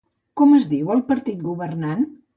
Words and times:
Com 0.39 0.55
és 0.59 0.65
diu 0.71 0.89
el 0.95 1.03
partit 1.13 1.47
governant? 1.51 2.07